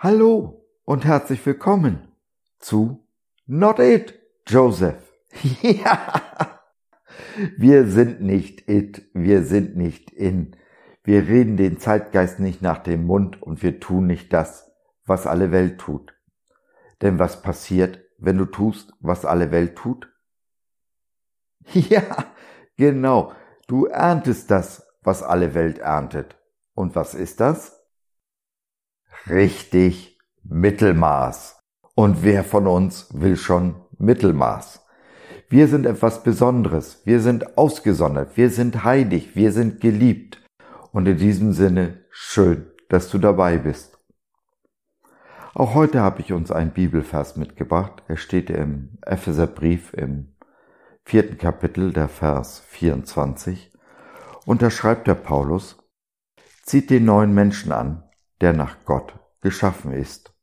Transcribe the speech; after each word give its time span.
Hallo 0.00 0.66
und 0.84 1.04
herzlich 1.04 1.46
willkommen 1.46 2.08
zu 2.58 3.06
Not 3.46 3.78
It, 3.78 4.20
Joseph. 4.44 5.00
ja, 5.62 6.60
wir 7.56 7.86
sind 7.86 8.20
nicht 8.20 8.68
it, 8.68 9.08
wir 9.14 9.44
sind 9.44 9.76
nicht 9.76 10.10
in. 10.10 10.56
Wir 11.04 11.28
reden 11.28 11.56
den 11.56 11.78
Zeitgeist 11.78 12.40
nicht 12.40 12.60
nach 12.60 12.78
dem 12.78 13.06
Mund 13.06 13.40
und 13.40 13.62
wir 13.62 13.78
tun 13.78 14.08
nicht 14.08 14.32
das, 14.32 14.72
was 15.06 15.28
alle 15.28 15.52
Welt 15.52 15.78
tut. 15.78 16.12
Denn 17.00 17.20
was 17.20 17.40
passiert, 17.40 18.00
wenn 18.18 18.36
du 18.36 18.46
tust, 18.46 18.92
was 18.98 19.24
alle 19.24 19.52
Welt 19.52 19.76
tut? 19.76 20.12
Ja, 21.72 22.26
genau. 22.76 23.32
Du 23.68 23.86
erntest 23.86 24.50
das, 24.50 24.86
was 25.02 25.22
alle 25.22 25.54
Welt 25.54 25.78
erntet. 25.78 26.36
Und 26.74 26.96
was 26.96 27.14
ist 27.14 27.38
das? 27.38 27.73
Richtig, 29.28 30.18
Mittelmaß. 30.42 31.58
Und 31.94 32.22
wer 32.22 32.44
von 32.44 32.66
uns 32.66 33.08
will 33.12 33.36
schon 33.36 33.76
Mittelmaß? 33.98 34.84
Wir 35.48 35.68
sind 35.68 35.86
etwas 35.86 36.22
Besonderes, 36.22 37.00
wir 37.04 37.20
sind 37.20 37.56
ausgesondert, 37.56 38.36
wir 38.36 38.50
sind 38.50 38.84
heilig, 38.84 39.34
wir 39.34 39.52
sind 39.52 39.80
geliebt. 39.80 40.42
Und 40.92 41.06
in 41.06 41.16
diesem 41.16 41.52
Sinne 41.52 42.04
schön, 42.10 42.66
dass 42.90 43.08
du 43.08 43.18
dabei 43.18 43.56
bist. 43.56 43.98
Auch 45.54 45.74
heute 45.74 46.00
habe 46.00 46.20
ich 46.20 46.32
uns 46.32 46.50
einen 46.50 46.72
Bibelvers 46.72 47.36
mitgebracht. 47.36 48.02
Er 48.08 48.16
steht 48.16 48.50
im 48.50 48.98
Epheserbrief 49.06 49.94
im 49.94 50.34
vierten 51.04 51.38
Kapitel, 51.38 51.92
der 51.92 52.08
Vers 52.08 52.60
24. 52.68 53.72
Und 54.44 54.60
da 54.60 54.70
schreibt 54.70 55.06
der 55.06 55.14
Paulus, 55.14 55.78
zieht 56.64 56.90
den 56.90 57.06
neuen 57.06 57.32
Menschen 57.32 57.72
an, 57.72 58.03
der 58.40 58.52
nach 58.52 58.84
Gott 58.84 59.18
geschaffen 59.40 59.92
ist, 59.92 60.34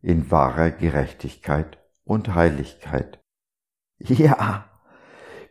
in 0.00 0.30
wahrer 0.30 0.70
Gerechtigkeit 0.70 1.78
und 2.04 2.34
Heiligkeit. 2.34 3.22
Ja, 4.00 4.70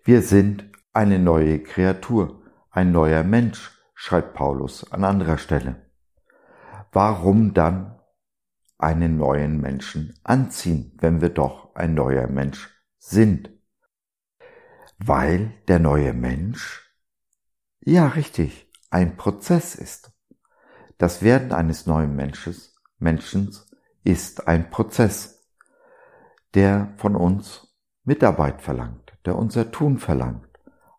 wir 0.06 0.22
sind 0.22 0.72
eine 0.94 1.20
neue 1.20 1.62
Kreatur, 1.62 2.42
ein 2.72 2.94
neuer 2.94 3.24
Mensch, 3.24 3.72
schreibt 3.94 4.36
Paulus 4.36 4.90
an 4.92 5.04
anderer 5.04 5.38
Stelle. 5.38 5.92
Warum 6.94 7.54
dann 7.54 8.00
einen 8.78 9.18
neuen 9.18 9.60
Menschen 9.60 10.18
anziehen, 10.24 10.98
wenn 11.02 11.20
wir 11.20 11.30
doch 11.30 11.76
ein 11.76 11.94
neuer 11.94 12.28
Mensch 12.28 12.70
sind? 13.00 13.52
Weil 14.98 15.54
der 15.68 15.80
neue 15.80 16.14
Mensch, 16.14 16.90
ja 17.82 18.08
richtig, 18.08 18.72
ein 18.90 19.18
Prozess 19.18 19.76
ist. 19.76 20.12
Das 20.98 21.22
Werden 21.22 21.52
eines 21.52 21.86
neuen 21.86 22.16
Menschen, 22.16 22.56
Menschen 22.98 23.56
ist 24.04 24.48
ein 24.48 24.70
Prozess, 24.72 25.48
der 26.54 26.94
von 26.98 27.16
uns 27.16 27.76
Mitarbeit 28.04 28.62
verlangt, 28.62 29.14
der 29.26 29.36
unser 29.36 29.72
Tun 29.72 30.00
verlangt, 30.00 30.50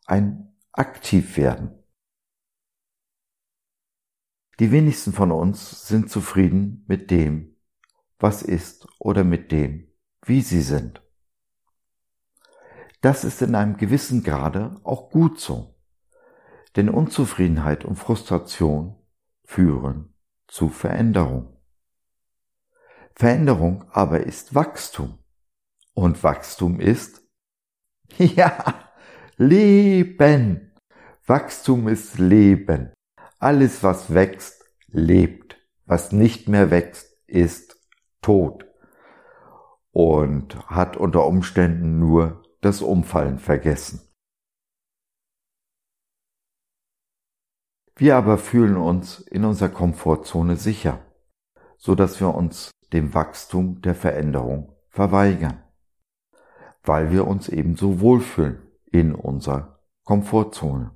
ein 0.06 0.54
Aktivwerden. 0.72 1.82
Die 4.60 4.70
wenigsten 4.70 5.12
von 5.12 5.32
uns 5.32 5.88
sind 5.88 6.10
zufrieden 6.10 6.84
mit 6.86 7.10
dem, 7.10 7.56
was 8.18 8.42
ist 8.42 8.86
oder 8.98 9.24
mit 9.24 9.52
dem, 9.52 9.88
wie 10.22 10.42
sie 10.42 10.62
sind. 10.62 11.02
Das 13.00 13.24
ist 13.24 13.42
in 13.42 13.54
einem 13.54 13.76
gewissen 13.76 14.22
Grade 14.22 14.80
auch 14.82 15.10
gut 15.10 15.40
so, 15.40 15.76
denn 16.76 16.88
Unzufriedenheit 16.88 17.84
und 17.84 17.96
Frustration 17.96 18.97
führen 19.48 20.12
zu 20.46 20.68
Veränderung. 20.68 21.56
Veränderung 23.14 23.86
aber 23.90 24.20
ist 24.20 24.54
Wachstum. 24.54 25.18
Und 25.94 26.22
Wachstum 26.22 26.80
ist, 26.80 27.22
ja, 28.18 28.74
Leben. 29.38 30.72
Wachstum 31.26 31.88
ist 31.88 32.18
Leben. 32.18 32.92
Alles, 33.38 33.82
was 33.82 34.12
wächst, 34.12 34.64
lebt. 34.88 35.56
Was 35.86 36.12
nicht 36.12 36.48
mehr 36.48 36.70
wächst, 36.70 37.16
ist 37.26 37.80
tot. 38.20 38.66
Und 39.92 40.58
hat 40.68 40.98
unter 40.98 41.26
Umständen 41.26 41.98
nur 41.98 42.42
das 42.60 42.82
Umfallen 42.82 43.38
vergessen. 43.38 44.07
Wir 47.98 48.16
aber 48.16 48.38
fühlen 48.38 48.76
uns 48.76 49.18
in 49.18 49.44
unserer 49.44 49.70
Komfortzone 49.70 50.54
sicher, 50.54 51.00
so 51.78 51.96
dass 51.96 52.20
wir 52.20 52.32
uns 52.32 52.70
dem 52.92 53.12
Wachstum 53.12 53.82
der 53.82 53.96
Veränderung 53.96 54.72
verweigern, 54.88 55.64
weil 56.84 57.10
wir 57.10 57.26
uns 57.26 57.48
ebenso 57.48 57.98
wohlfühlen 57.98 58.62
in 58.86 59.16
unserer 59.16 59.80
Komfortzone. 60.04 60.92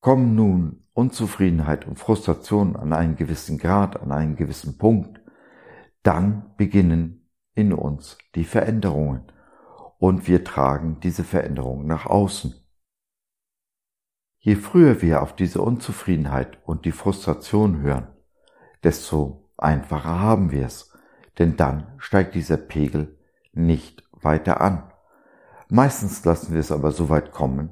Kommen 0.00 0.34
nun 0.34 0.86
Unzufriedenheit 0.94 1.86
und 1.86 1.98
Frustration 1.98 2.76
an 2.76 2.94
einen 2.94 3.16
gewissen 3.16 3.58
Grad, 3.58 4.00
an 4.00 4.10
einen 4.10 4.36
gewissen 4.36 4.78
Punkt, 4.78 5.20
dann 6.02 6.54
beginnen 6.56 7.28
in 7.54 7.74
uns 7.74 8.16
die 8.34 8.44
Veränderungen 8.44 9.30
und 9.98 10.28
wir 10.28 10.44
tragen 10.44 10.98
diese 11.00 11.24
Veränderungen 11.24 11.86
nach 11.86 12.06
außen. 12.06 12.54
Je 14.44 14.56
früher 14.56 15.00
wir 15.00 15.22
auf 15.22 15.34
diese 15.34 15.62
Unzufriedenheit 15.62 16.58
und 16.66 16.84
die 16.84 16.92
Frustration 16.92 17.80
hören, 17.80 18.08
desto 18.82 19.48
einfacher 19.56 20.20
haben 20.20 20.50
wir 20.50 20.66
es, 20.66 20.92
denn 21.38 21.56
dann 21.56 21.94
steigt 21.96 22.34
dieser 22.34 22.58
Pegel 22.58 23.18
nicht 23.54 24.06
weiter 24.12 24.60
an. 24.60 24.92
Meistens 25.70 26.22
lassen 26.26 26.52
wir 26.52 26.60
es 26.60 26.70
aber 26.70 26.92
so 26.92 27.08
weit 27.08 27.32
kommen, 27.32 27.70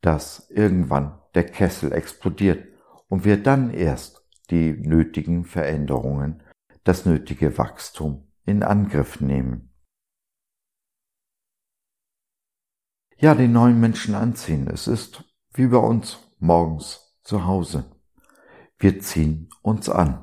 dass 0.00 0.50
irgendwann 0.50 1.20
der 1.36 1.44
Kessel 1.44 1.92
explodiert 1.92 2.66
und 3.06 3.24
wir 3.24 3.40
dann 3.40 3.70
erst 3.70 4.26
die 4.50 4.72
nötigen 4.72 5.44
Veränderungen, 5.44 6.42
das 6.82 7.06
nötige 7.06 7.58
Wachstum 7.58 8.26
in 8.44 8.64
Angriff 8.64 9.20
nehmen. 9.20 9.72
Ja, 13.18 13.36
den 13.36 13.52
neuen 13.52 13.78
Menschen 13.78 14.16
anziehen, 14.16 14.66
es 14.66 14.88
ist 14.88 15.27
wie 15.58 15.66
bei 15.66 15.78
uns 15.78 16.18
morgens 16.38 17.18
zu 17.24 17.44
Hause. 17.44 17.84
Wir 18.78 19.00
ziehen 19.00 19.48
uns 19.60 19.88
an. 19.88 20.22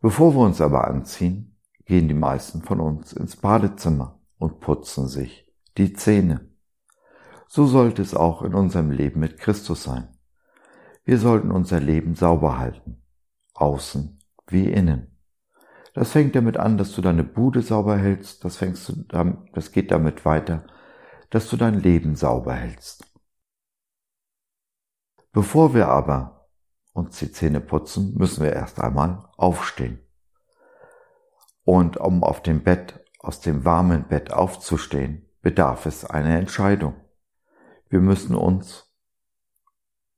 Bevor 0.00 0.34
wir 0.34 0.40
uns 0.40 0.62
aber 0.62 0.88
anziehen, 0.88 1.58
gehen 1.84 2.08
die 2.08 2.14
meisten 2.14 2.62
von 2.62 2.80
uns 2.80 3.12
ins 3.12 3.36
Badezimmer 3.36 4.18
und 4.38 4.60
putzen 4.60 5.06
sich 5.06 5.52
die 5.76 5.92
Zähne. 5.92 6.48
So 7.46 7.66
sollte 7.66 8.00
es 8.00 8.14
auch 8.14 8.40
in 8.40 8.54
unserem 8.54 8.90
Leben 8.90 9.20
mit 9.20 9.38
Christus 9.38 9.82
sein. 9.82 10.08
Wir 11.04 11.18
sollten 11.18 11.50
unser 11.50 11.80
Leben 11.80 12.14
sauber 12.14 12.58
halten, 12.58 13.02
außen 13.52 14.18
wie 14.46 14.72
innen. 14.72 15.18
Das 15.92 16.12
fängt 16.12 16.34
damit 16.34 16.56
an, 16.56 16.78
dass 16.78 16.92
du 16.92 17.02
deine 17.02 17.22
Bude 17.22 17.60
sauber 17.60 17.98
hältst, 17.98 18.46
das, 18.46 18.56
fängst 18.56 18.88
du, 18.88 19.04
das 19.52 19.72
geht 19.72 19.90
damit 19.90 20.24
weiter, 20.24 20.64
dass 21.28 21.50
du 21.50 21.58
dein 21.58 21.78
Leben 21.78 22.16
sauber 22.16 22.54
hältst. 22.54 23.11
Bevor 25.32 25.74
wir 25.74 25.88
aber 25.88 26.48
uns 26.92 27.18
die 27.18 27.32
Zähne 27.32 27.60
putzen, 27.60 28.14
müssen 28.16 28.44
wir 28.44 28.52
erst 28.52 28.80
einmal 28.80 29.28
aufstehen. 29.36 29.98
Und 31.64 31.96
um 31.96 32.22
auf 32.22 32.42
dem 32.42 32.62
Bett, 32.62 33.02
aus 33.18 33.40
dem 33.40 33.64
warmen 33.64 34.08
Bett 34.08 34.32
aufzustehen, 34.32 35.26
bedarf 35.40 35.86
es 35.86 36.04
einer 36.04 36.36
Entscheidung. 36.38 36.94
Wir 37.88 38.00
müssen 38.00 38.34
uns 38.34 38.92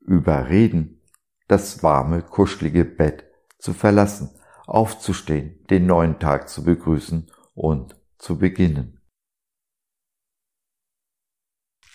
überreden, 0.00 1.00
das 1.46 1.82
warme, 1.82 2.22
kuschelige 2.22 2.84
Bett 2.84 3.24
zu 3.58 3.72
verlassen, 3.72 4.30
aufzustehen, 4.66 5.64
den 5.66 5.86
neuen 5.86 6.18
Tag 6.18 6.48
zu 6.48 6.64
begrüßen 6.64 7.30
und 7.54 7.96
zu 8.18 8.38
beginnen. 8.38 9.00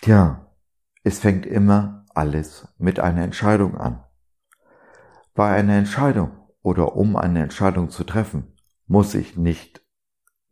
Tja, 0.00 0.54
es 1.02 1.18
fängt 1.18 1.44
immer 1.44 1.99
alles 2.20 2.68
mit 2.76 3.00
einer 3.00 3.22
Entscheidung 3.22 3.78
an. 3.78 4.04
Bei 5.32 5.54
einer 5.54 5.76
Entscheidung 5.76 6.32
oder 6.60 6.94
um 6.94 7.16
eine 7.16 7.42
Entscheidung 7.42 7.88
zu 7.88 8.04
treffen, 8.04 8.54
muss 8.86 9.14
ich 9.14 9.38
nicht 9.38 9.80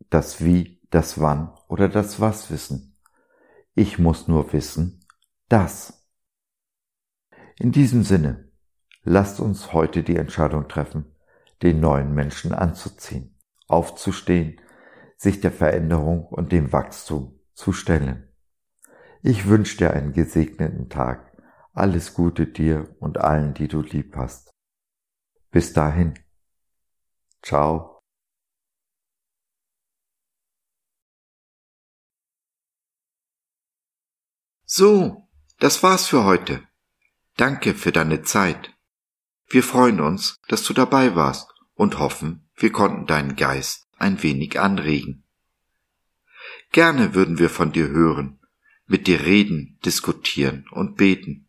das 0.09 0.43
Wie, 0.43 0.81
das 0.89 1.21
Wann 1.21 1.53
oder 1.67 1.87
das 1.87 2.19
Was 2.19 2.49
wissen. 2.49 2.97
Ich 3.75 3.99
muss 3.99 4.27
nur 4.27 4.51
wissen, 4.51 5.05
dass. 5.47 6.07
In 7.59 7.71
diesem 7.71 8.01
Sinne, 8.01 8.49
lasst 9.03 9.39
uns 9.39 9.71
heute 9.71 10.01
die 10.01 10.15
Entscheidung 10.15 10.67
treffen, 10.69 11.13
den 11.61 11.79
neuen 11.79 12.15
Menschen 12.15 12.51
anzuziehen, 12.51 13.37
aufzustehen, 13.67 14.59
sich 15.17 15.39
der 15.39 15.51
Veränderung 15.51 16.25
und 16.25 16.51
dem 16.51 16.73
Wachstum 16.73 17.39
zu 17.53 17.73
stellen. 17.73 18.27
Ich 19.21 19.47
wünsche 19.47 19.77
dir 19.77 19.93
einen 19.93 20.13
gesegneten 20.13 20.89
Tag 20.89 21.28
alles 21.73 22.13
Gute 22.13 22.47
dir 22.47 22.95
und 22.99 23.19
allen, 23.19 23.53
die 23.53 23.67
du 23.67 23.81
lieb 23.81 24.15
hast. 24.15 24.51
Bis 25.51 25.73
dahin. 25.73 26.19
Ciao. 27.41 27.99
So, 34.65 35.27
das 35.57 35.81
war's 35.81 36.05
für 36.05 36.25
heute. 36.25 36.63
Danke 37.37 37.73
für 37.73 37.91
deine 37.91 38.21
Zeit. 38.21 38.75
Wir 39.47 39.63
freuen 39.63 39.99
uns, 39.99 40.39
dass 40.47 40.63
du 40.63 40.73
dabei 40.73 41.15
warst 41.15 41.49
und 41.73 41.97
hoffen, 41.97 42.47
wir 42.55 42.71
konnten 42.71 43.07
deinen 43.07 43.35
Geist 43.35 43.87
ein 43.97 44.21
wenig 44.21 44.59
anregen. 44.59 45.23
Gerne 46.71 47.15
würden 47.15 47.39
wir 47.39 47.49
von 47.49 47.71
dir 47.71 47.87
hören, 47.89 48.39
mit 48.85 49.07
dir 49.07 49.21
reden, 49.21 49.79
diskutieren 49.83 50.67
und 50.71 50.97
beten. 50.97 51.48